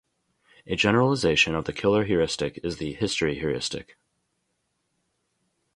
[0.65, 3.99] A generalization of the killer heuristic is the "history heuristic".